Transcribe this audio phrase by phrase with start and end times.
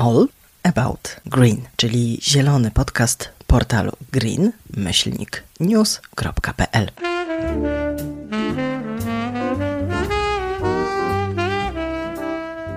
[0.00, 0.26] All
[0.62, 4.50] About Green, czyli zielony podcast portalu green-news.pl.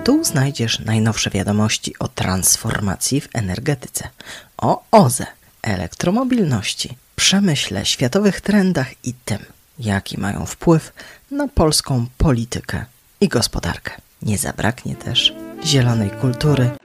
[0.03, 4.09] Tu znajdziesz najnowsze wiadomości o transformacji w energetyce,
[4.57, 5.25] o OZE,
[5.61, 9.39] elektromobilności, przemyśle, światowych trendach i tym,
[9.79, 10.93] jaki mają wpływ
[11.31, 12.85] na polską politykę
[13.21, 13.91] i gospodarkę.
[14.21, 15.33] Nie zabraknie też
[15.65, 16.82] zielonej kultury.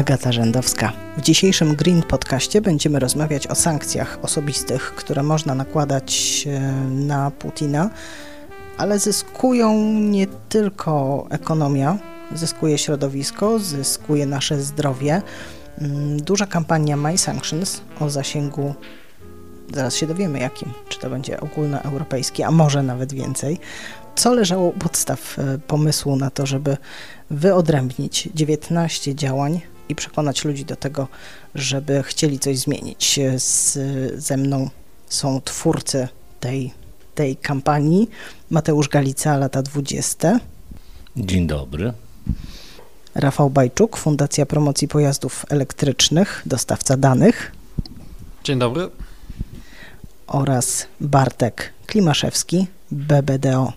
[0.00, 0.92] Agata Rzędowska.
[1.16, 7.90] W dzisiejszym Green Podcaście będziemy rozmawiać o sankcjach osobistych, które można nakładać e, na Putina,
[8.78, 11.98] ale zyskują nie tylko ekonomia,
[12.34, 15.22] zyskuje środowisko, zyskuje nasze zdrowie.
[15.78, 18.74] Mm, duża kampania My Sanctions o zasięgu,
[19.74, 23.58] zaraz się dowiemy jakim, czy to będzie ogólnoeuropejski, a może nawet więcej.
[24.16, 26.76] Co leżało u podstaw e, pomysłu na to, żeby
[27.30, 31.08] wyodrębnić 19 działań i przekonać ludzi do tego,
[31.54, 33.20] żeby chcieli coś zmienić.
[33.36, 33.78] Z,
[34.22, 34.70] ze mną
[35.08, 36.08] są twórcy
[36.40, 36.72] tej,
[37.14, 38.10] tej kampanii.
[38.50, 40.40] Mateusz Galica, lata 20.
[41.16, 41.92] Dzień dobry.
[43.14, 47.52] Rafał Bajczuk, Fundacja Promocji Pojazdów Elektrycznych, dostawca danych.
[48.44, 48.88] Dzień dobry.
[50.26, 53.72] Oraz Bartek Klimaszewski, BBDO.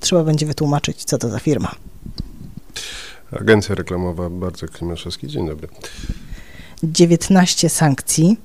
[0.00, 1.74] Trzeba będzie wytłumaczyć, co to za firma.
[3.32, 5.26] Agencja reklamowa Bartek Klimaszewski.
[5.26, 5.68] Dzień dobry.
[6.82, 8.36] 19 sankcji,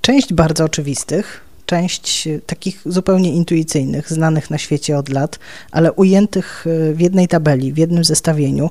[0.00, 1.40] część bardzo oczywistych,
[1.72, 5.38] część e, takich zupełnie intuicyjnych, znanych na świecie od lat,
[5.70, 8.70] ale ujętych e, w jednej tabeli, w jednym zestawieniu.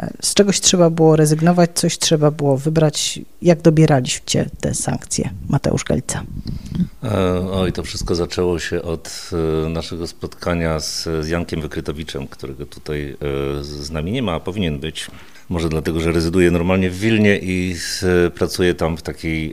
[0.00, 3.20] E, z czegoś trzeba było rezygnować, coś trzeba było wybrać.
[3.42, 6.22] Jak dobieraliście te sankcje, Mateusz Galica?
[7.52, 9.30] Oj, to wszystko zaczęło się od
[9.68, 13.16] naszego spotkania z Jankiem Wykrytowiczem, którego tutaj
[13.60, 15.10] z nami nie ma, a powinien być.
[15.48, 17.76] Może dlatego, że rezyduje normalnie w Wilnie i
[18.34, 19.52] pracuje tam w takiej,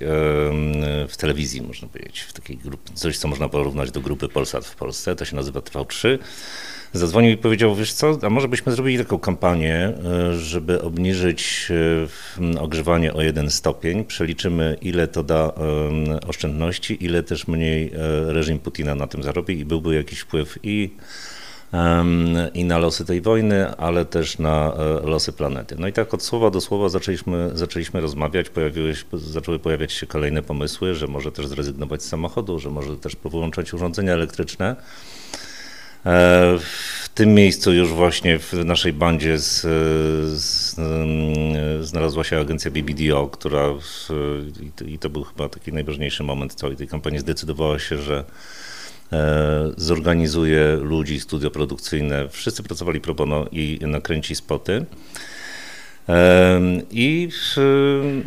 [1.07, 4.75] w telewizji, można powiedzieć, w takiej grupie, coś, co można porównać do grupy Polsat w
[4.75, 6.17] Polsce, to się nazywa TV3.
[6.93, 11.67] Zadzwonił i powiedział, wiesz co, a może byśmy zrobili taką kampanię, e, żeby obniżyć
[12.55, 15.53] e, ogrzewanie o jeden stopień, przeliczymy ile to da
[16.27, 20.89] oszczędności, ile też mniej e, reżim Putina na tym zarobi i byłby jakiś wpływ i
[22.53, 25.75] i na losy tej wojny, ale też na e, losy planety.
[25.79, 30.41] No i tak od słowa do słowa zaczęliśmy, zaczęliśmy rozmawiać, pojawiły zaczęły pojawiać się kolejne
[30.41, 34.69] pomysły, że może też zrezygnować z samochodu, że może też powyłączać urządzenia elektryczne.
[34.69, 34.75] E,
[37.03, 39.61] w tym miejscu już właśnie w naszej bandzie z,
[40.39, 40.75] z,
[41.87, 43.65] znalazła się agencja BBDO, która
[44.87, 48.23] i to był chyba taki najważniejszy moment całej tej kampanii, zdecydowała się, że E,
[49.77, 52.29] zorganizuje ludzi, studio produkcyjne.
[52.29, 54.85] Wszyscy pracowali pro bono i nakręci spoty.
[56.09, 56.61] E,
[56.91, 57.29] I,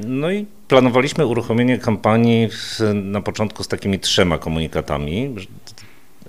[0.07, 2.49] no i planowaliśmy uruchomienie kampanii
[2.95, 5.35] na początku z takimi trzema komunikatami,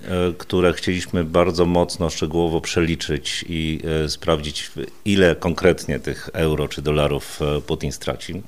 [0.02, 4.70] e, które chcieliśmy bardzo mocno, szczegółowo przeliczyć i sprawdzić,
[5.04, 8.42] ile konkretnie tych euro czy dolarów Putin straci.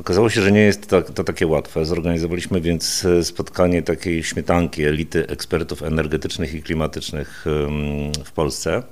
[0.00, 1.84] Okazało się, że nie jest to, to, takie łatwe.
[1.84, 7.44] Zorganizowaliśmy więc e, spotkanie takiej śmietanki elity ekspertów energetycznych i klimatycznych
[8.24, 8.82] w Polsce.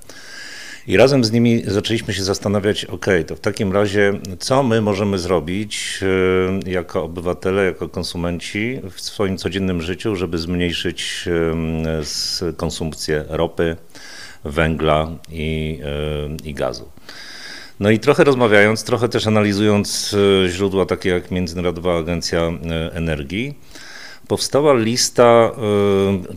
[0.86, 5.18] I razem z nimi zaczęliśmy się zastanawiać, ok, to w takim razie, co my możemy
[5.18, 6.00] zrobić
[6.66, 11.28] e, jako obywatele, jako konsumenci w swoim codziennym życiu, żeby zmniejszyć
[12.56, 13.76] konsumpcję ropy,
[14.44, 16.90] węgla i, e, i gazu.
[17.80, 23.54] No i trochę rozmawiając, trochę też analizując e, źródła takie jak Międzynarodowa Agencja e, Energii,
[24.28, 25.50] powstała lista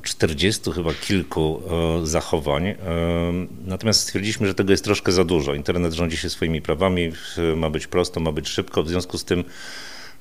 [0.04, 1.62] 40 e, chyba kilku
[2.04, 2.76] zachowań.
[3.66, 5.54] Natomiast stwierdziliśmy, że tego jest troszkę za dużo.
[5.54, 7.12] Internet rządzi się swoimi prawami,
[7.56, 8.84] ma być prosto, ma być szybko.
[8.84, 9.44] W związku z tym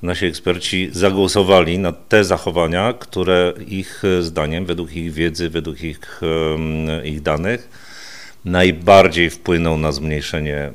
[0.01, 6.21] nasi eksperci zagłosowali na te zachowania, które ich zdaniem, według ich wiedzy, według ich,
[7.03, 7.69] ich danych,
[8.45, 10.71] najbardziej wpłyną na zmniejszenie, e,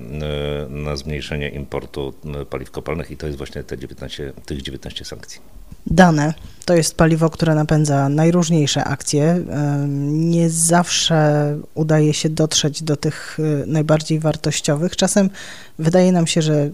[0.69, 5.41] na zmniejszenie importu e, paliw kopalnych i to jest właśnie te 19, tych 19 sankcji.
[5.87, 6.35] Dane
[6.65, 9.25] to jest paliwo, które napędza najróżniejsze akcje.
[9.25, 14.97] E, nie zawsze udaje się dotrzeć do tych najbardziej wartościowych.
[14.97, 15.31] Czasem
[15.79, 16.71] wydaje nam się, że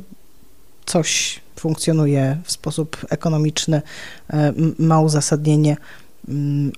[0.86, 3.82] coś funkcjonuje w sposób ekonomiczny,
[4.78, 5.76] ma uzasadnienie,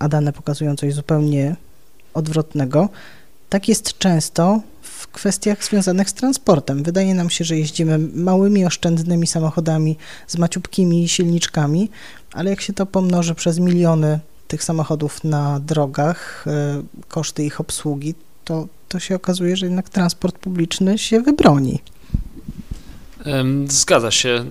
[0.01, 1.57] a dane pokazują coś zupełnie
[2.15, 2.89] odwrotnego.
[3.55, 6.83] Tak jest często w kwestiach związanych z transportem.
[6.83, 9.97] Wydaje nam się, że jeździmy małymi, oszczędnymi samochodami
[10.27, 11.91] z maciupkimi silniczkami,
[12.33, 18.15] ale jak się to pomnoży przez miliony tych samochodów na drogach, e, koszty ich obsługi,
[18.45, 21.79] to, to się okazuje, że jednak transport publiczny się wybroni.
[23.69, 24.29] Zgadza się.
[24.29, 24.45] E,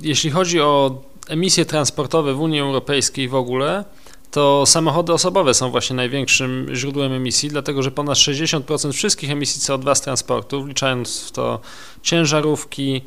[0.00, 3.84] jeśli chodzi o emisje transportowe w Unii Europejskiej w ogóle,
[4.30, 9.94] to samochody osobowe są właśnie największym źródłem emisji, dlatego że ponad 60% wszystkich emisji CO2
[9.94, 11.60] z transportu, wliczając w to
[12.02, 13.02] ciężarówki,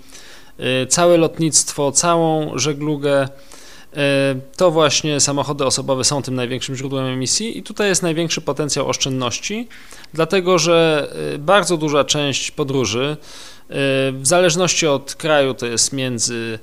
[0.84, 3.98] y, całe lotnictwo, całą żeglugę, y,
[4.58, 9.68] to właśnie samochody osobowe są tym największym źródłem emisji i tutaj jest największy potencjał oszczędności,
[10.14, 13.18] dlatego że y, bardzo duża część podróży,
[14.14, 16.60] w zależności od kraju, to jest między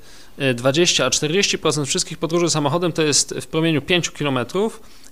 [0.54, 4.38] 20 a 40% wszystkich podróży samochodem to jest w promieniu 5 km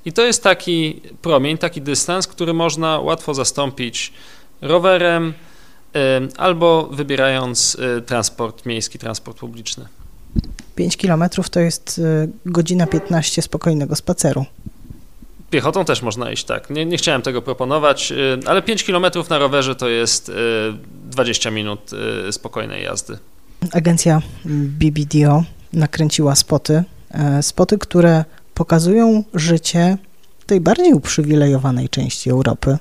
[0.05, 4.13] i to jest taki promień, taki dystans, który można łatwo zastąpić
[4.61, 5.35] rowerem
[6.37, 9.87] albo wybierając y, transport miejski, transport publiczny.
[10.75, 14.45] 5 km to jest y, godzina 15 spokojnego spaceru.
[15.51, 16.71] Piechotą też można iść, tak.
[16.71, 20.33] Nie, nie chciałem tego proponować, y, ale 5 km na rowerze to jest
[21.05, 21.91] 20 minut
[22.31, 23.19] spokojnej jazdy.
[23.73, 28.25] Agencja BBDO nakręciła spoty, e, spoty, które
[28.55, 29.99] pokazują życie
[30.47, 32.79] tej bardziej uprzywilejowanej części Europy.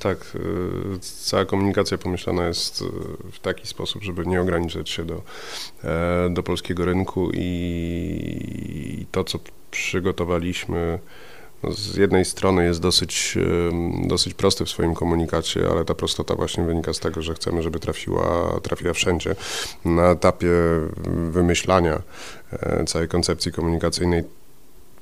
[0.00, 2.84] Tak, e, cała komunikacja pomyślana jest e,
[3.32, 5.22] w taki sposób, żeby nie ograniczać się do,
[6.30, 9.38] do polskiego rynku i to, co
[9.70, 10.98] przygotowaliśmy,
[11.70, 13.38] z jednej strony jest dosyć,
[14.06, 17.80] dosyć prosty w swoim komunikacie, ale ta prostota właśnie wynika z tego, że chcemy, żeby
[17.80, 19.34] trafiła, trafiła wszędzie.
[19.84, 20.50] Na etapie
[21.30, 22.02] wymyślania
[22.52, 24.24] e, całej koncepcji komunikacyjnej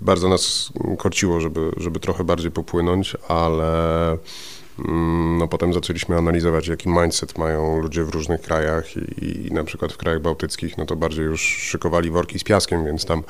[0.01, 4.19] bardzo nas korciło, żeby, żeby trochę bardziej popłynąć, ale
[5.39, 9.93] no potem zaczęliśmy analizować, jaki mindset mają ludzie w różnych krajach i, i, na przykład
[9.93, 13.23] w krajach bałtyckich, no to bardziej już szykowali worki z piaskiem, więc tam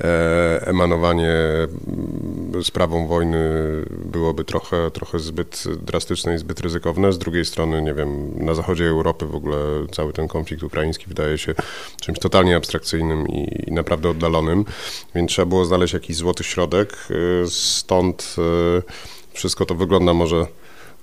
[0.00, 1.32] e, emanowanie
[1.86, 3.38] mm, sprawą wojny
[3.90, 7.12] byłoby trochę, trochę zbyt drastyczne i zbyt ryzykowne.
[7.12, 9.56] Z drugiej strony, nie wiem, na zachodzie Europy w ogóle
[9.92, 11.54] cały ten konflikt ukraiński wydaje się
[12.00, 14.64] czymś totalnie abstrakcyjnym i, i naprawdę oddalonym,
[15.14, 18.82] więc trzeba było znaleźć jakiś złoty środek, e, stąd e,
[19.32, 20.46] wszystko to wygląda może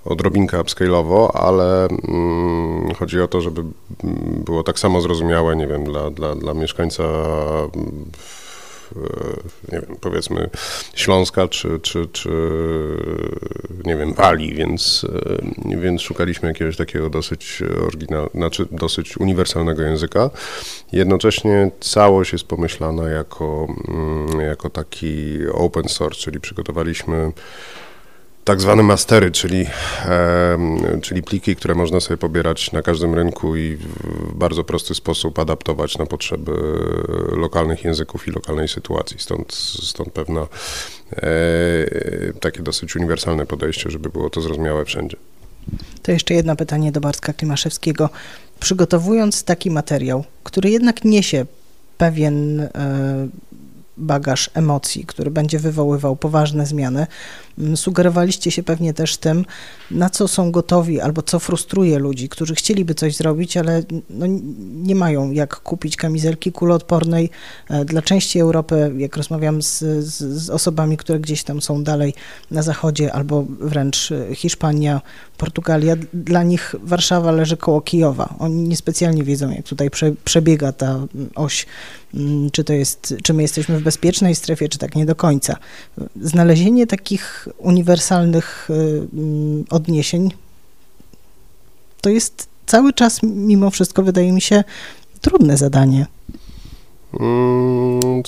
[0.04, 3.62] odrobinkę upscale'owo, ale mm, chodzi o to, żeby
[4.44, 7.02] było tak samo zrozumiałe, nie wiem, dla, dla, dla mieszkańca
[9.72, 10.50] nie wiem, powiedzmy
[10.94, 12.30] Śląska czy, czy, czy
[13.84, 15.06] nie wiem, Walii, więc,
[15.64, 20.30] więc szukaliśmy jakiegoś takiego dosyć oryginal, znaczy dosyć uniwersalnego języka.
[20.92, 27.32] Jednocześnie całość jest pomyślana jako, mm, jako taki open source, czyli przygotowaliśmy
[28.44, 29.66] tak zwane mastery, czyli,
[31.02, 35.98] czyli pliki, które można sobie pobierać na każdym rynku i w bardzo prosty sposób adaptować
[35.98, 36.52] na potrzeby
[37.32, 39.16] lokalnych języków i lokalnej sytuacji.
[39.20, 39.52] Stąd,
[39.82, 40.46] stąd pewna
[41.12, 41.26] e,
[42.40, 45.16] takie dosyć uniwersalne podejście, żeby było to zrozumiałe wszędzie.
[46.02, 48.10] To jeszcze jedno pytanie do Bartka Klimaszewskiego.
[48.60, 51.46] Przygotowując taki materiał, który jednak niesie
[51.98, 52.68] pewien e,
[53.96, 57.06] bagaż emocji, który będzie wywoływał poważne zmiany.
[57.58, 59.44] Mm, sugerowaliście się pewnie też tym,
[59.90, 64.26] na co są gotowi albo co frustruje ludzi, którzy chcieliby coś zrobić, ale no
[64.74, 67.30] nie mają jak kupić kamizelki kuloodpornej.
[67.70, 72.14] E, dla części Europy, jak rozmawiam z, z, osobami, które gdzieś tam są dalej
[72.50, 75.00] na zachodzie, albo wręcz e, Hiszpania,
[75.38, 78.34] Portugalia, dla nich Warszawa leży koło Kijowa.
[78.38, 82.03] Oni niespecjalnie wiedzą, jak tutaj prze, przebiega ta oś, mm,
[82.52, 85.56] czy to jest, czy my jesteśmy w bezpiecznej strefie, czy tak nie do końca.
[86.20, 90.30] Znalezienie takich uniwersalnych y, mm, odniesień
[92.04, 94.64] to jest cały czas, mimo wszystko, wydaje mi się,
[95.20, 96.06] trudne zadanie.
[97.20, 98.22] Mm,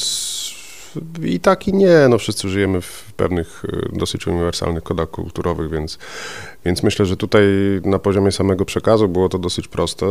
[1.25, 2.07] I tak i nie.
[2.11, 5.99] No wszyscy żyjemy w pewnych y, dosyć uniwersalnych kodach kulturowych, więc,
[6.64, 7.45] więc myślę, że tutaj
[7.85, 10.07] na poziomie samego przekazu było to dosyć proste.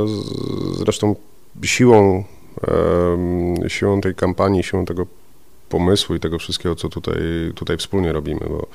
[0.78, 1.16] Zresztą
[1.64, 2.24] siłą,
[3.68, 5.06] siłą tej kampanii, siłą tego
[5.70, 7.18] pomysłu i tego wszystkiego, co tutaj,
[7.56, 8.68] tutaj wspólnie robimy, bo,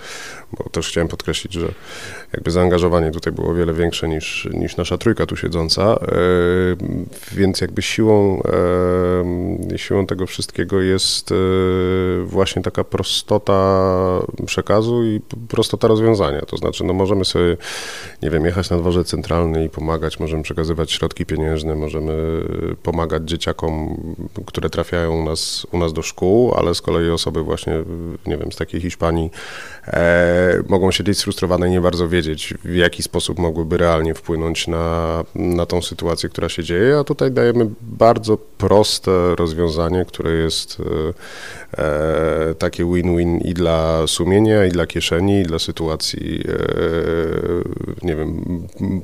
[0.53, 1.75] bo też chciałem podkreślić, że
[2.33, 5.97] jakby zaangażowanie tutaj było o wiele większe niż, niż nasza trójka tu siedząca, e,
[7.33, 8.43] więc jakby siłą,
[9.73, 11.35] e, siłą tego wszystkiego jest e,
[12.25, 13.91] właśnie taka prostota
[14.47, 17.57] przekazu i prostota rozwiązania, to znaczy no możemy sobie,
[18.23, 22.13] nie wiem, jechać na dworze centralny i pomagać, możemy przekazywać środki pieniężne, możemy
[22.83, 23.97] pomagać dzieciakom,
[24.47, 27.85] które trafiają u nas, u nas do szkół, ale z kolei osoby właśnie,
[28.27, 29.31] nie wiem, z takiej Hiszpanii
[29.87, 32.20] e, mogą siedzieć sfrustrowane i nie bardzo wiedzieć,
[32.65, 37.31] w jaki sposób mogłyby realnie wpłynąć na, na tą sytuację, która się dzieje, a tutaj
[37.31, 40.79] dajemy bardzo proste rozwiązanie, które jest
[41.79, 48.17] e, e takie win-win i dla sumienia, i dla kieszeni, i dla sytuacji, e, nie
[48.17, 48.43] wiem,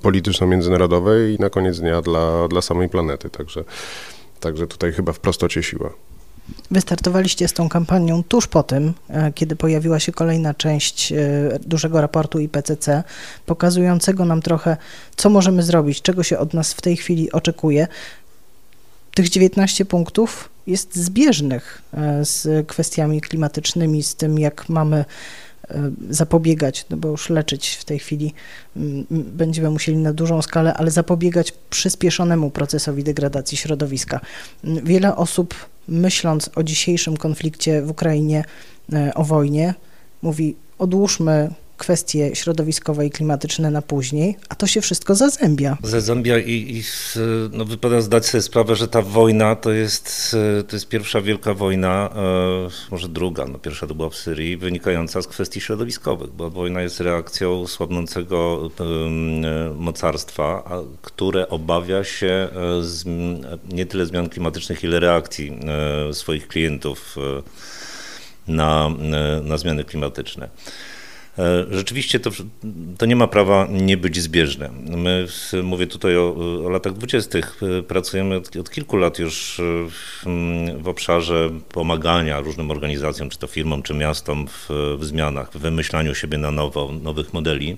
[0.02, 3.64] polityczno-międzynarodowej i na koniec dnia dla, dla samej planety, także
[4.40, 5.90] Także tutaj chyba w prostocie siła.
[6.70, 11.16] Wystartowaliście z tą kampanią tuż po tym, e, kiedy pojawiła się kolejna część e,
[11.66, 13.02] dużego raportu IPCC,
[13.46, 14.76] pokazującego nam trochę,
[15.16, 17.88] co możemy zrobić, czego się od nas w tej chwili oczekuje.
[19.14, 25.04] Tych 19 punktów jest zbieżnych e, z kwestiami klimatycznymi, z tym, jak mamy
[26.10, 28.34] zapobiegać, no bo już leczyć w tej chwili
[29.10, 34.20] będziemy musieli na dużą skalę, ale zapobiegać przyspieszonemu procesowi degradacji środowiska.
[34.64, 35.54] Wiele osób
[35.88, 38.44] myśląc o dzisiejszym konflikcie w Ukrainie,
[38.92, 39.74] e, o wojnie,
[40.22, 45.78] mówi odłóżmy kwestie środowiskowe i klimatyczne na później, a to się wszystko zazębia.
[45.82, 46.82] Zazębia i, i
[47.52, 50.36] no, wypada zdać sobie sprawę, że ta wojna to jest,
[50.68, 55.22] to jest pierwsza wielka wojna, e, może druga, no pierwsza to była w Syrii, wynikająca
[55.22, 58.70] z kwestii środowiskowych, bo wojna jest reakcją słabnącego
[59.74, 60.70] mocarstwa,
[61.02, 62.48] które obawia się e,
[62.82, 63.04] z,
[63.72, 65.58] nie tyle zmian klimatycznych, ile reakcji
[66.08, 67.16] e, swoich klientów
[68.48, 68.90] na,
[69.42, 70.48] na zmiany klimatyczne.
[71.38, 72.30] E, rzeczywiście to,
[72.98, 74.70] to nie ma prawa nie być zbieżne.
[74.72, 75.26] My,
[75.62, 80.24] mówię tutaj o, o latach dwudziestych, e, pracujemy od, od, kilku lat już e, w,
[80.82, 86.14] w, obszarze pomagania różnym organizacjom, czy to firmom, czy miastom w, w zmianach, w wymyślaniu
[86.14, 87.76] siebie na nowo, nowych modeli.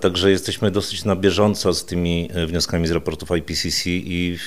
[0.00, 4.38] Także jesteśmy dosyć na bieżąco z tymi wnioskami z raportów IPCC i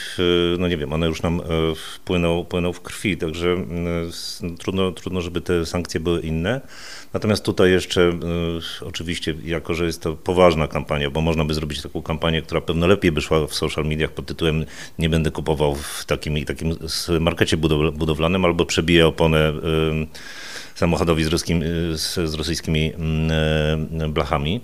[0.60, 1.42] no nie wiem, one już nam
[1.76, 3.92] wpłyną, w krwi, także no,
[4.60, 6.62] trudno, trudno, żeby te sankcje były inne.
[7.14, 11.82] Natomiast tutaj jeszcze y, oczywiście, jako że jest to poważna kampania, bo można by zrobić
[11.82, 14.66] taką kampanię, która pewno lepiej by szła w social mediach pod tytułem
[15.00, 16.76] nie będę kupował w takim i takim
[17.20, 17.58] markecie
[17.94, 19.58] budowlanym albo przebiję oponę y,
[20.76, 24.62] samochodowi z, ruskim, y, z rosyjskimi mm, blachami.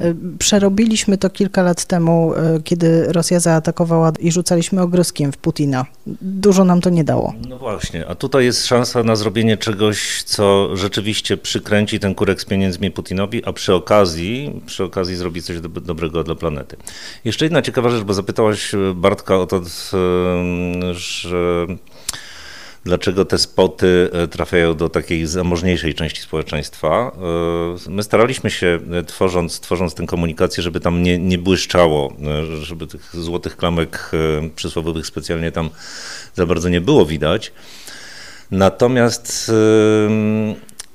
[0.00, 5.86] E, przerobiliśmy to kilka lat temu, e, kiedy Rosja zaatakowała i rzucaliśmy ogryskiem w Putina.
[6.20, 7.34] Dużo nam to nie dało.
[7.48, 12.44] No właśnie, a tutaj jest szansa na zrobienie czegoś, co rzeczywiście przykręci ten kurek z
[12.44, 16.76] pieniędzmi Putinowi, a przy okazji, przy okazji zrobi coś do, dobrego dla planety.
[17.24, 19.60] Jeszcze jedna ciekawa rzecz, bo zapytałaś Bartka o to,
[20.92, 21.66] że
[22.84, 27.12] dlaczego te spoty e, trafiają do takiej zamożniejszej części społeczeństwa.
[27.86, 32.16] E, my staraliśmy się, e, tworząc, tworząc tę komunikację, żeby tam nie, nie błyszczało,
[32.62, 34.10] żeby tych złotych klamek
[34.56, 35.70] przysłowiowych specjalnie tam
[36.34, 37.52] za bardzo nie było widać.
[38.50, 39.52] Natomiast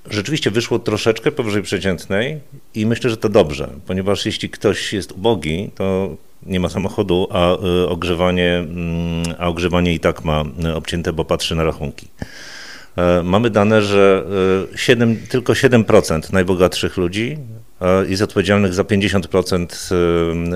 [0.10, 2.40] rzeczywiście wyszło troszeczkę powyżej przeciętnej
[2.76, 6.16] i myślę, że to dobrze, ponieważ jeśli ktoś jest ubogi, to
[6.46, 11.26] nie ma samochodu, a y, ogrzewanie, mm, a ogrzewanie i tak ma y, obcięte, bo
[11.26, 12.08] patrzy na rachunki.
[12.96, 14.26] E, mamy dane, że
[14.76, 17.38] 7, y, tylko 7% najbogatszych ludzi
[18.08, 19.94] jest odpowiedzialnych za 50%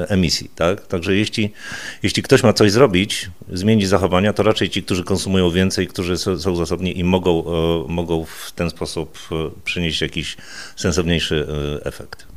[0.07, 0.51] emisji.
[0.55, 0.88] Tak?
[0.88, 1.53] Także jeśli,
[2.03, 6.55] jeśli ktoś ma coś zrobić, zmienić zachowania, to raczej ci, którzy konsumują więcej, którzy są
[6.55, 7.43] zasobni i mogą,
[7.88, 9.19] mogą w ten sposób
[9.63, 10.38] przynieść jakiś
[10.75, 11.47] sensowniejszy
[11.83, 12.30] efekt.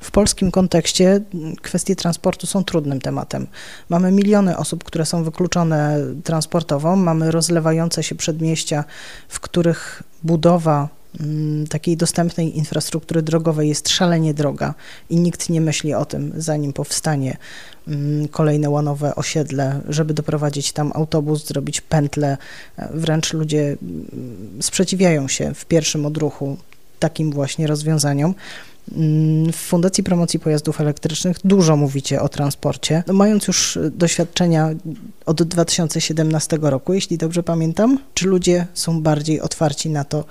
[0.00, 1.20] W polskim kontekście
[1.62, 3.46] kwestie transportu są trudnym tematem.
[3.88, 8.84] Mamy miliony osób, które są wykluczone transportowo, mamy rozlewające się przedmieścia,
[9.28, 10.88] w których budowa
[11.20, 14.74] mm, takiej dostępnej infrastruktury drogowej jest szalenie droga
[15.10, 17.36] i nikt nie myśli o tym, zanim powstanie
[17.88, 22.36] mm, kolejne łanowe osiedle, żeby doprowadzić tam autobus, zrobić pętlę.
[22.90, 26.56] Wręcz ludzie mm, sprzeciwiają się w pierwszym odruchu
[26.98, 28.34] takim właśnie rozwiązaniom.
[29.52, 33.02] W Fundacji Promocji Pojazdów Elektrycznych dużo mówicie o transporcie.
[33.06, 34.70] No, mając już doświadczenia
[35.26, 40.24] od 2017 roku, jeśli dobrze pamiętam, czy ludzie są bardziej otwarci na to,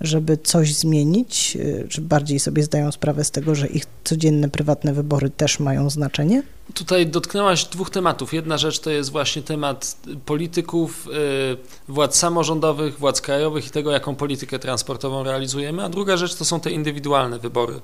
[0.00, 5.30] żeby coś zmienić, czy bardziej sobie zdają sprawę z tego, że ich codzienne prywatne wybory
[5.30, 6.42] też mają znaczenie?
[6.74, 8.34] Tutaj dotknęłaś dwóch tematów.
[8.34, 14.14] Jedna rzecz to jest właśnie temat polityków, y, władz samorządowych, władz krajowych i tego, jaką
[14.14, 17.80] politykę transportową realizujemy, a druga rzecz to są te indywidualne wybory.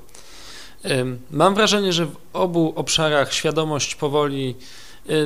[1.31, 4.55] Mam wrażenie, że w obu obszarach świadomość powoli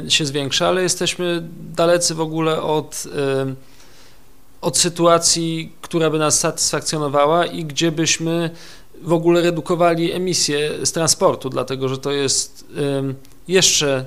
[0.06, 1.42] y, się zwiększa, ale jesteśmy
[1.74, 3.08] dalecy w ogóle od,
[4.66, 8.50] od sytuacji, która by nas satysfakcjonowała i gdzie byśmy
[9.02, 12.64] w ogóle redukowali emisje z transportu, dlatego że to jest
[13.48, 14.04] jeszcze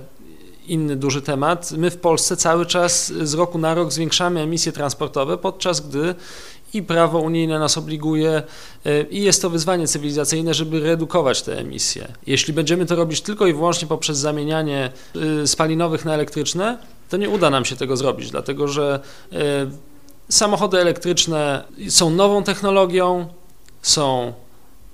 [0.67, 1.71] inny duży temat.
[1.71, 6.15] My w Polsce cały czas z roku na rok zwiększamy emisje transportowe, podczas gdy
[6.73, 8.43] i prawo unijne nas obliguje
[8.85, 12.07] e, i jest to wyzwanie cywilizacyjne, żeby redukować te emisje.
[12.27, 14.91] Jeśli będziemy to robić tylko i wyłącznie poprzez zamienianie
[15.43, 16.77] e, spalinowych na elektryczne,
[17.09, 18.99] to nie uda nam się tego zrobić, dlatego że
[19.31, 19.37] e,
[20.29, 23.27] samochody elektryczne są nową technologią,
[23.81, 24.33] są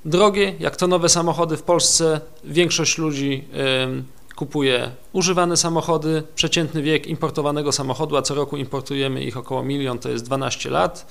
[0.06, 2.22] drogie, jak to nowe samochody w Polsce.
[2.44, 3.48] Większość ludzi
[4.36, 10.10] kupuje używane samochody, przeciętny wiek importowanego samochodu, a co roku importujemy ich około milion, to
[10.10, 11.06] jest 12 lat.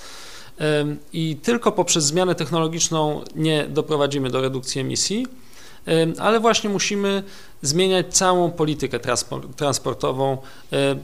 [1.13, 5.27] I tylko poprzez zmianę technologiczną nie doprowadzimy do redukcji emisji,
[6.19, 7.23] ale właśnie musimy
[7.63, 9.01] zmieniać całą politykę
[9.57, 10.39] transportową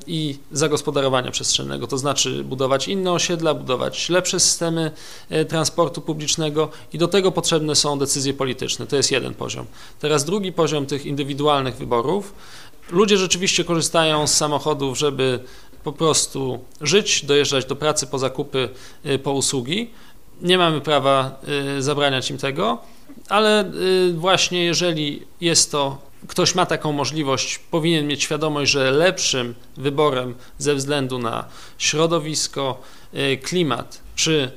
[0.06, 4.90] i zagospodarowania przestrzennego, to znaczy budować inne osiedla, budować lepsze systemy
[5.30, 8.87] e, transportu publicznego i do tego potrzebne są decyzje polityczne.
[8.87, 9.66] To jest jeden poziom.
[10.00, 12.34] Teraz drugi poziom tych indywidualnych wyborów.
[12.90, 15.40] Ludzie rzeczywiście korzystają z samochodów, żeby
[15.84, 18.68] po prostu żyć, dojeżdżać do pracy po zakupy,
[19.06, 19.90] y, po usługi.
[20.42, 21.40] Nie mamy prawa
[21.78, 22.78] y, zabraniać im tego,
[23.29, 25.99] ale y, właśnie jeżeli jest to,
[26.29, 31.45] ktoś ma taką możliwość, powinien mieć świadomość, że lepszym wyborem ze względu na
[31.79, 32.81] środowisko,
[33.43, 34.50] klimat czy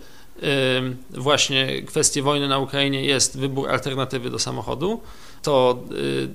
[1.10, 5.02] właśnie kwestie wojny na Ukrainie jest wybór alternatywy do samochodu,
[5.42, 5.84] to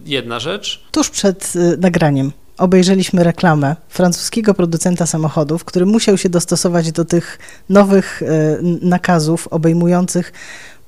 [0.07, 0.83] jedna rzecz.
[0.93, 8.23] Tuż przed nagraniem obejrzeliśmy reklamę francuskiego producenta samochodów, który musiał się dostosować do tych nowych
[8.83, 10.33] nakazów obejmujących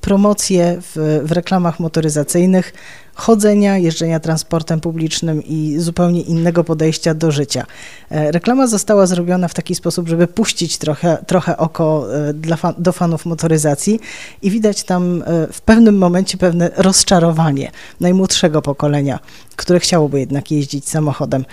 [0.00, 2.73] promocje w, w, reklamach motoryzacyjnych,
[3.14, 7.66] chodzenia, jeżdżenia transportem publicznym i zupełnie innego podejścia do życia.
[8.11, 12.92] E, reklama została zrobiona w taki sposób, żeby puścić trochę, trochę oko e, dla do
[12.92, 14.00] fanów motoryzacji
[14.42, 19.19] i widać tam w pewnym momencie pewne rozczarowanie najmłodszego pokolenia,
[19.57, 21.45] które chciałoby jednak jeździć samochodem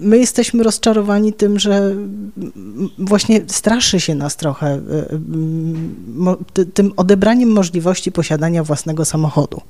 [0.00, 1.94] my jesteśmy rozczarowani tym, że
[2.98, 9.60] właśnie straszy się nas trochę e, tym odebraniem możliwości posiadania własnego samochodu.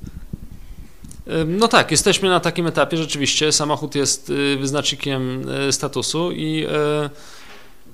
[1.46, 6.68] No tak, jesteśmy na takim etapie, rzeczywiście samochód jest y, wyznacznikiem y, statusu i y,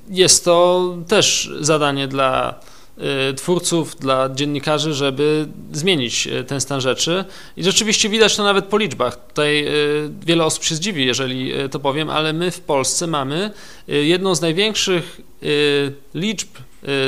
[0.08, 2.60] jest to też zadanie dla
[3.36, 7.24] twórców, dla dziennikarzy, żeby zmienić y, ten stan rzeczy.
[7.56, 9.26] I rzeczywiście widać to nawet po liczbach.
[9.28, 13.50] Tutaj y, wiele osób się zdziwi, jeżeli to powiem, ale my w Polsce mamy
[13.88, 15.20] jedną z największych
[16.14, 16.48] liczb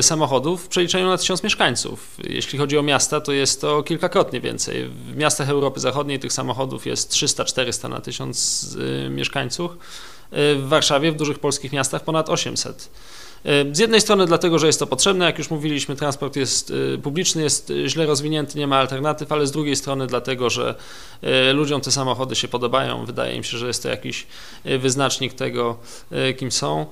[0.01, 2.17] samochodów w przeliczeniu na tysiąc mieszkańców.
[2.25, 4.89] Jeśli chodzi o miasta, to jest to kilkakrotnie więcej.
[4.89, 8.67] W miastach Europy Zachodniej tych samochodów jest 300-400 na tysiąc
[9.11, 9.77] mieszkańców.
[10.33, 12.89] W Warszawie, w dużych polskich miastach ponad 800.
[13.73, 17.43] Z jednej strony dlatego, że jest to potrzebne, jak już mówiliśmy, transport jest y, publiczny,
[17.43, 20.75] jest y, źle rozwinięty, nie ma alternatyw, ale z drugiej strony dlatego, że
[21.51, 24.27] y, ludziom te samochody się podobają, wydaje im się, że jest to jakiś
[24.65, 25.79] wyznacznik tego,
[26.39, 26.87] kim są.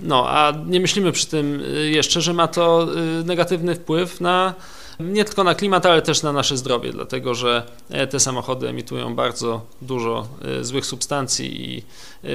[0.00, 2.88] No, a nie myślimy przy tym jeszcze, że ma to
[3.24, 4.54] negatywny wpływ na
[5.00, 9.14] nie tylko na klimat, ale też na nasze zdrowie, dlatego że e, te samochody emitują
[9.14, 10.28] bardzo dużo
[10.60, 12.28] e, złych substancji i e,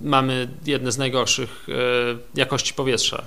[0.00, 1.66] mamy jedne z najgorszych
[2.34, 3.24] jakości powietrza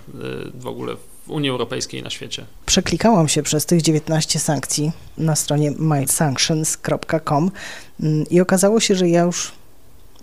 [0.53, 2.45] w ogóle w Unii Europejskiej i na świecie.
[2.65, 7.51] Przeklikałam się przez tych 19 sankcji na stronie mysanctions.com
[7.99, 9.51] mm, i okazało się, że ja już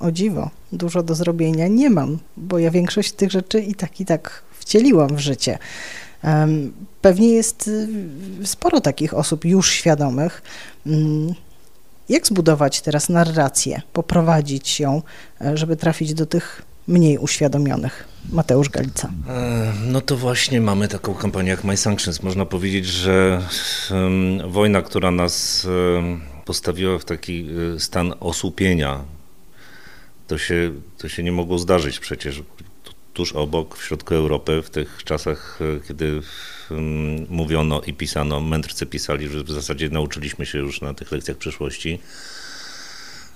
[0.00, 4.06] o dziwo, dużo do zrobienia nie mam, bo ja większość tych rzeczy i tak, i
[4.06, 5.58] tak wcieliłam w życie.
[7.02, 7.88] Pewnie jest y,
[8.44, 10.42] sporo takich osób już świadomych.
[10.86, 11.34] Mm,
[12.08, 15.02] jak zbudować teraz narrację, poprowadzić ją,
[15.40, 18.08] e, żeby trafić do tych mniej uświadomionych?
[18.32, 19.10] Mateusz Galica.
[19.28, 22.22] E, no to właśnie mamy taką kampanię jak My Sanctions.
[22.22, 23.42] Można powiedzieć, że
[24.48, 25.66] wojna, która nas
[26.44, 29.00] postawiła w taki e, stan osłupienia,
[30.26, 32.42] to się, to się nie mogło zdarzyć przecież
[33.16, 36.20] tuż obok, w środku Europy, w tych czasach, e, kiedy
[37.28, 41.98] mówiono i pisano, mędrcy pisali, że w zasadzie nauczyliśmy się już na tych lekcjach przyszłości.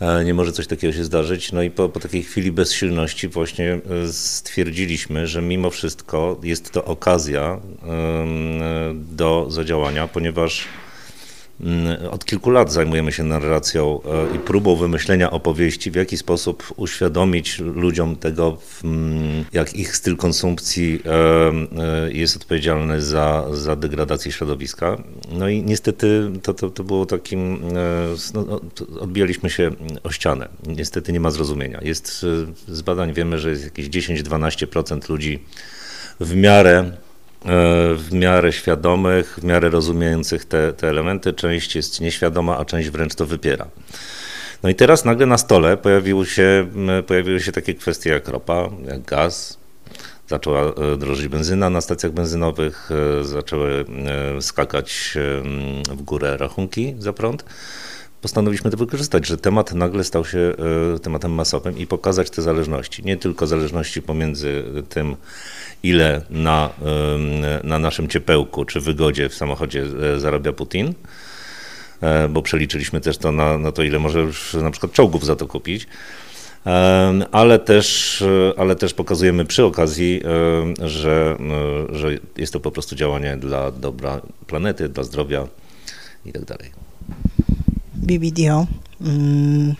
[0.01, 1.53] E, nie może coś takiego się zdarzyć.
[1.53, 6.85] No i po, po takiej chwili bezsilności właśnie e, stwierdziliśmy, że mimo wszystko jest to
[6.85, 7.61] okazja
[8.95, 10.65] do zadziałania, ponieważ
[12.11, 14.01] od kilku lat zajmujemy się narracją
[14.33, 20.17] e, i próbą wymyślenia opowieści, w jaki sposób uświadomić ludziom tego, mm, jak ich styl
[20.17, 25.03] konsumpcji e, e, jest odpowiedzialny za, za degradację środowiska.
[25.33, 27.61] No i niestety to, to, to było takim,
[28.35, 28.61] no, no
[29.01, 29.71] odbijaliśmy się
[30.03, 30.49] o ścianę.
[30.67, 31.81] Niestety nie ma zrozumienia.
[31.83, 32.27] Jest
[32.69, 35.39] z badań wiemy, że jest jakieś 10-12% ludzi
[36.21, 36.93] w miarę
[37.97, 41.33] w miarę świadomych, w miarę rozumiejących te, te elementy.
[41.33, 43.67] Część jest nieświadoma, a część wręcz to wypiera.
[44.63, 46.69] No i teraz nagle na stole pojawiły się,
[47.07, 49.59] pojawiły się takie kwestie jak ropa, jak gaz,
[50.31, 52.89] zaczęła e, drożyć benzyna na stacjach benzynowych,
[53.21, 53.85] e, zaczęły
[54.37, 55.19] e, skakać
[55.91, 57.45] w górę rachunki za prąd.
[58.23, 60.55] Postanowiliśmy to wykorzystać, że temat nagle stał się
[61.03, 63.05] tematem masowym i pokazać te zależności.
[63.05, 65.17] Nie tylko zależności pomiędzy tym,
[65.83, 66.71] ile na,
[67.65, 69.85] na naszym ciepełku czy wygodzie w samochodzie
[70.19, 70.95] zarabia Putin,
[72.31, 75.47] bo przeliczyliśmy też to na, na to, ile może już na przykład czołgów za to
[75.47, 75.87] kupić
[77.33, 78.25] ale też,
[78.57, 80.23] ale też pokazujemy przy okazji,
[80.85, 81.37] że,
[81.93, 85.47] że jest to po prostu działanie dla dobra planety, dla zdrowia
[86.27, 86.71] i tak.
[88.01, 88.67] BBDO,
[89.01, 89.75] mm,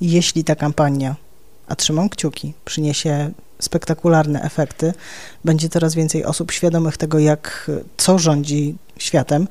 [0.00, 1.16] jeśli ta kampania,
[1.68, 4.92] a trzymam kciuki, przyniesie spektakularne efekty,
[5.44, 9.48] będzie coraz więcej osób świadomych tego, jak co rządzi światem,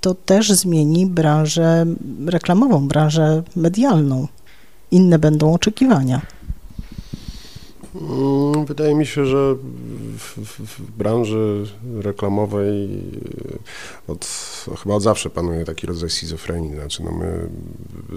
[0.00, 1.86] to też zmieni branżę
[2.26, 4.28] reklamową, branżę medialną
[4.90, 6.20] inne będą oczekiwania.
[7.94, 9.54] Mm, wydaje mi się, że
[10.18, 11.66] w, w, branży
[12.00, 12.88] reklamowej
[14.08, 14.26] od,
[14.82, 16.74] chyba od zawsze panuje taki rodzaj schizofrenii.
[16.74, 17.48] Znaczy, no my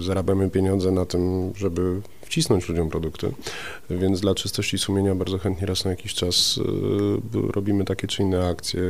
[0.02, 2.00] zarabiamy pieniądze na tym, żeby
[2.36, 3.32] wcisnąć ludziom produkty,
[3.90, 8.48] więc dla czystości sumienia bardzo chętnie raz na jakiś czas y, robimy takie czy inne
[8.48, 8.82] akcje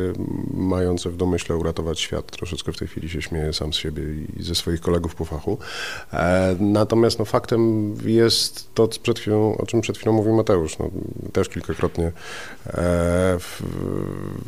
[0.55, 2.31] mające w domyśle uratować świat.
[2.31, 4.03] Troszeczkę w tej chwili się śmieję sam z siebie
[4.39, 5.59] i ze swoich kolegów po fachu.
[6.13, 10.79] E, natomiast no, faktem jest to, przed chwilą, o czym przed chwilą mówił Mateusz.
[10.79, 10.91] No,
[11.33, 12.13] też kilkakrotnie e,
[13.39, 13.63] w,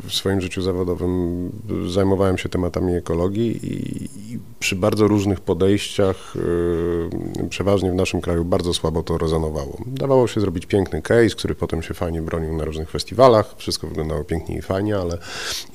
[0.07, 1.51] w swoim życiu zawodowym
[1.89, 8.45] zajmowałem się tematami ekologii i, i przy bardzo różnych podejściach, y, przeważnie w naszym kraju
[8.45, 9.77] bardzo słabo to rezonowało.
[9.85, 14.23] Dawało się zrobić piękny case, który potem się fajnie bronił na różnych festiwalach, wszystko wyglądało
[14.23, 15.17] pięknie i fajnie, ale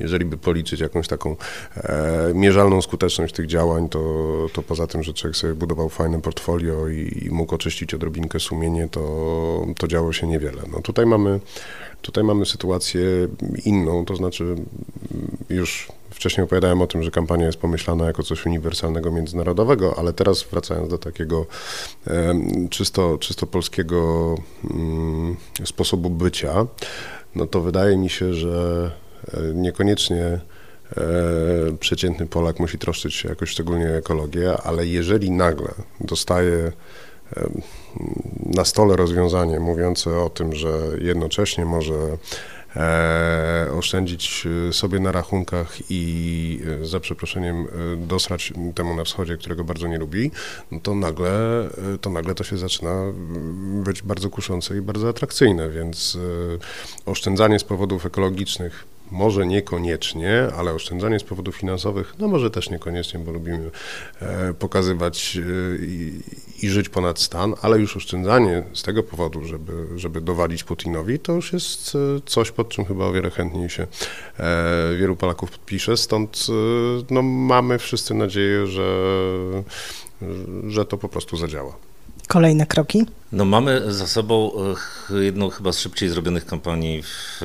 [0.01, 1.37] jeżeli by policzyć jakąś taką
[1.77, 4.01] e, mierzalną skuteczność tych działań, to,
[4.53, 8.89] to poza tym, że człowiek sobie budował fajne portfolio i, i mógł oczyścić odrobinkę sumienie,
[8.91, 10.63] to, to działo się niewiele.
[10.73, 11.41] No tutaj mamy
[12.05, 13.01] Tutaj mamy sytuację
[13.65, 14.55] inną, to znaczy
[15.51, 20.43] już Wcześniej opowiadałem o tym, że kampania jest pomyślana jako coś uniwersalnego, międzynarodowego, ale teraz
[20.43, 21.47] wracając do takiego
[22.71, 24.35] czysto, czysto polskiego
[24.71, 26.67] mm, sposobu bycia,
[27.35, 28.91] no to wydaje mi się, że
[29.35, 30.41] e, niekoniecznie e,
[31.81, 35.69] przeciętny Polak musi troszczyć się jakoś szczególnie o ekologię, ale jeżeli nagle
[36.01, 36.73] dostaje
[38.47, 40.69] na stole rozwiązanie mówiące o tym, że
[41.01, 41.95] jednocześnie może
[43.79, 49.65] oszczędzić e, sobie na rachunkach i e, za przeproszeniem e, dosrać temu na wschodzie, którego
[49.65, 50.31] bardzo nie lubi,
[50.71, 51.69] no to nagle,
[52.01, 53.13] to nagle to się zaczyna
[53.85, 56.19] być bardzo kuszące i bardzo atrakcyjne, więc
[57.07, 63.21] oszczędzanie z powodów ekologicznych może niekoniecznie, ale oszczędzanie z powodów finansowych, no może też niekoniecznie,
[63.21, 63.71] bo lubimy
[64.21, 65.43] e, pokazywać e,
[66.63, 71.33] i, żyć ponad stan, ale już oszczędzanie z tego powodu, żeby, żeby dowalić Putinowi, to
[71.33, 73.87] już jest e, coś, pod czym chyba o wiele chętniej się
[74.99, 76.47] wielu Polaków podpisze, stąd
[77.11, 79.13] no, mamy wszyscy nadzieję, że,
[80.69, 81.77] że to po prostu zadziała.
[82.29, 83.07] Kolejne kroki?
[83.33, 84.53] No mamy za sobą
[85.11, 87.39] e, jedną chyba z szybciej zrobionych kampanii w,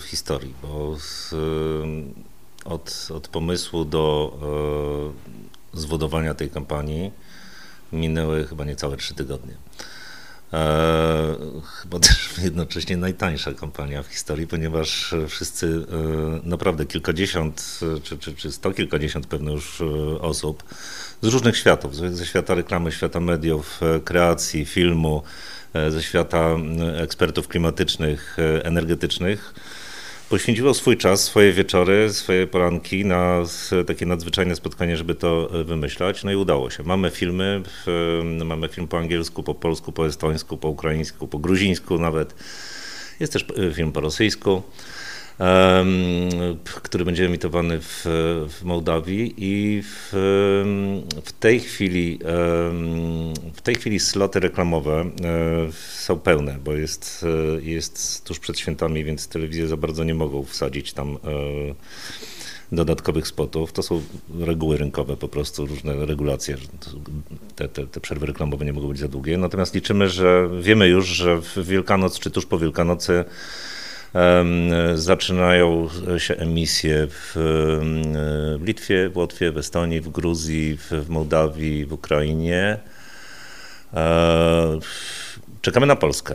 [0.00, 1.36] w historii, bo z, e,
[2.64, 4.32] od, od pomysłu do
[5.74, 7.10] e, zwodowania tej kampanii
[7.94, 9.54] minęły chyba niecałe trzy tygodnie.
[10.52, 11.36] E,
[11.82, 15.86] chyba też jednocześnie najtańsza kampania w historii, ponieważ wszyscy,
[16.44, 19.82] e, naprawdę kilkadziesiąt czy, czy, czy sto kilkadziesiąt pewno już
[20.20, 20.64] osób
[21.24, 25.22] z różnych światów, ze świata reklamy, świata mediów, e, kreacji, filmu,
[25.74, 26.56] e, ze świata
[26.96, 29.54] ekspertów klimatycznych, e, energetycznych,
[30.34, 33.42] poświęciło swój czas, swoje wieczory, swoje poranki na
[33.86, 36.24] takie nadzwyczajne spotkanie, żeby to wymyślać.
[36.24, 36.82] No i udało się.
[36.82, 37.62] Mamy filmy,
[38.44, 42.34] mamy film po angielsku, po polsku, po estońsku, po ukraińsku, po gruzińsku nawet.
[43.20, 44.62] Jest też film po rosyjsku
[46.64, 48.02] który będzie emitowany w,
[48.48, 50.08] w Mołdawii i w,
[51.24, 52.18] w, tej chwili
[53.54, 57.24] w tej chwili sloty reklamowe e, są pełne, bo jest,
[57.58, 61.18] e, jest tuż przed świętami, więc telewizje za bardzo nie mogą wsadzić tam e,
[62.72, 63.72] dodatkowych spotów.
[63.72, 64.02] To są
[64.38, 66.56] reguły rynkowe, po prostu różne regulacje.
[67.56, 69.38] Te, te, te, przerwy reklamowe nie mogą być za długie.
[69.38, 73.24] Natomiast liczymy, że wiemy już, że w Wielkanoc czy tuż po Wielkanocy
[74.94, 77.34] Zaczynają się emisje w,
[78.64, 82.78] Litwie, w Łotwie, w Estonii, w Gruzji, w, Mołdawii, w Ukrainie.
[83.94, 84.78] E,
[85.60, 86.34] czekamy na Polskę.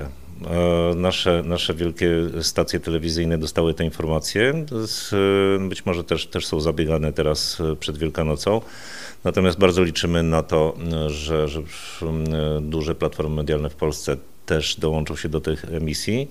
[0.96, 2.10] Nasze, nasze wielkie
[2.42, 4.66] stacje telewizyjne dostały te informacje.
[5.70, 8.62] Być może też, też są zabiegane teraz przed Wielkanocą.
[9.24, 11.62] Natomiast bardzo liczymy na to, że, że
[12.62, 14.18] duże platformy medialne w Polsce
[14.50, 16.28] też dołączą się do tych emisji.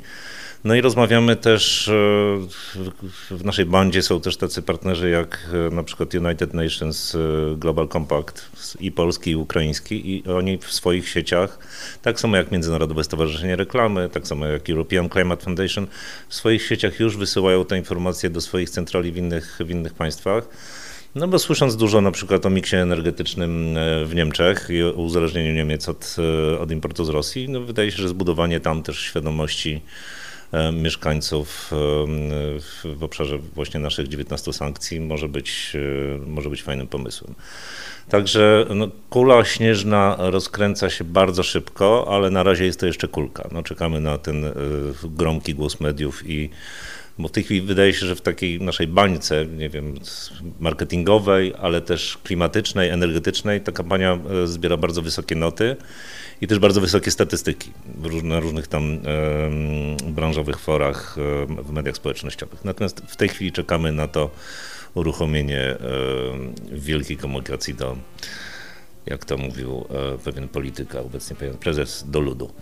[0.65, 1.93] No i rozmawiamy też, e,
[3.31, 7.19] w naszej bandzie są też tacy partnerzy jak e, na przykład United Nations e,
[7.57, 8.51] Global Compact
[8.81, 11.59] i polski i ukraiński i oni w swoich sieciach,
[12.03, 15.87] tak samo jak Międzynarodowe Stowarzyszenie Reklamy, tak samo jak European Climate Foundation,
[16.29, 20.49] w swoich sieciach już wysyłają te informacje do swoich centrali w innych, w innych państwach.
[21.19, 23.75] No bo słysząc dużo na przykład o miksie energetycznym
[24.07, 26.17] w Niemczech i o uzależnieniu Niemiec od,
[26.61, 29.81] od importu z Rosji, no wydaje się, że zbudowanie tam też świadomości
[30.53, 31.77] E, mieszkańców e,
[32.97, 37.35] w obszarze właśnie naszych 19 sankcji może być, e, może być fajnym pomysłem.
[38.09, 43.49] Także no, kula śnieżna rozkręca się bardzo szybko, ale na razie jest to jeszcze kulka.
[43.53, 44.45] No, czekamy na ten
[45.05, 46.51] gromki głos mediów i
[47.19, 49.95] bo w tej chwili wydaje się, że w takiej naszej bańce, nie wiem,
[50.61, 55.77] marketingowej, ale też klimatycznej, energetycznej, ta kampania zbiera bardzo wysokie noty
[56.41, 57.73] i też bardzo wysokie statystyki
[58.23, 58.99] na różnych tam
[60.07, 62.65] branżowych forach w mediach społecznościowych.
[62.65, 64.31] Natomiast w tej chwili czekamy na to
[64.95, 65.77] uruchomienie
[66.73, 67.97] wielkiej komunikacji do,
[69.07, 72.53] jak to mówił e, pewien polityk, a obecnie pewien prezes, do ludu.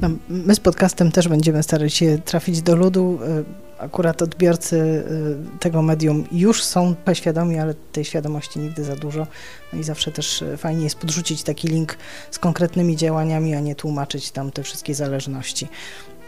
[0.00, 3.18] No, my z podcastem też będziemy starać się trafić do ludu.
[3.22, 9.26] E, akurat odbiorcy y, tego medium już są świadomi, ale tej świadomości nigdy za dużo.
[9.72, 11.96] No i zawsze też y, fajnie jest podrzucić taki link
[12.30, 15.68] z konkretnymi działaniami, a nie tłumaczyć tam te wszystkie zależności.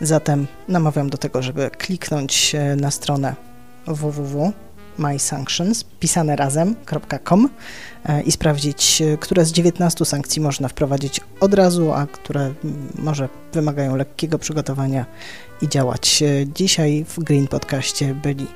[0.00, 3.34] Zatem namawiam do tego, żeby kliknąć na stronę
[3.86, 4.52] www
[4.98, 7.48] mysanctions, pisane razem.com
[8.24, 13.96] i sprawdzić, które z 19 sankcji można wprowadzić od razu, a które mm, może wymagają
[13.96, 15.06] lekkiego przygotowania
[15.62, 16.22] i działać.
[16.54, 18.46] Dzisiaj w Green Podcaście byli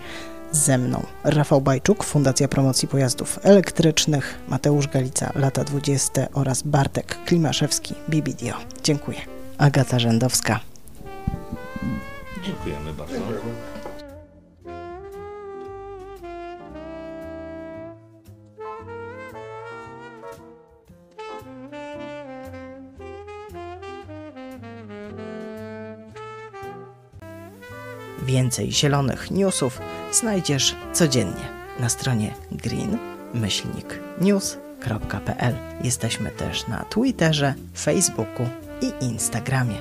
[0.52, 7.94] ze mną Rafał Bajczuk, Fundacja Promocji Pojazdów Elektrycznych, Mateusz Galica, lata 20 oraz Bartek Klimaszewski,
[8.08, 8.56] BBDO.
[8.82, 9.18] Dziękuję.
[9.58, 10.60] Agata Rzędowska.
[12.44, 13.14] Dziękujemy bardzo.
[28.22, 29.80] Więcej zielonych newsów
[30.12, 33.54] znajdziesz codziennie na stronie green-news.pl.
[35.84, 38.46] Jesteśmy też na Twitterze, Facebooku
[38.80, 39.76] i Instagramie.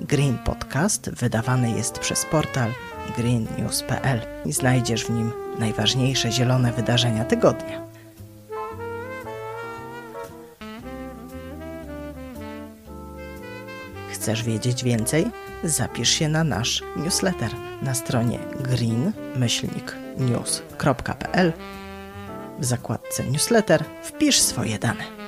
[0.00, 2.70] Green Podcast wydawany jest przez portal
[3.16, 7.89] greennews.pl i znajdziesz w nim najważniejsze zielone wydarzenia tygodnia.
[14.30, 15.30] Chcesz wiedzieć więcej?
[15.64, 17.50] Zapisz się na nasz newsletter
[17.82, 21.52] na stronie green-news.pl.
[22.58, 25.19] W zakładce newsletter wpisz swoje dane.